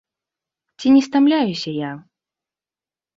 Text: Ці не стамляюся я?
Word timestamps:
Ці 0.79 0.87
не 0.95 1.01
стамляюся 1.07 1.71
я? 1.75 1.91